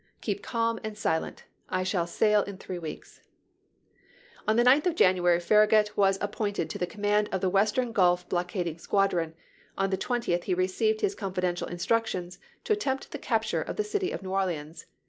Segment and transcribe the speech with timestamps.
[0.21, 3.21] Keep calm and silent; I shall sail in three weeks."
[4.47, 8.27] On the ninth of January Farragut was appointed to the command of the Western Gulf
[8.27, 9.35] Blockading Squadron;
[9.77, 13.83] on the twentieth he received his con fidential instructions to attempt the capture of the
[13.83, 14.87] city of New Orleans.